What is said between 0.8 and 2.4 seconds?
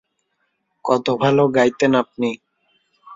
কতো ভালো গাইতেন আপনি।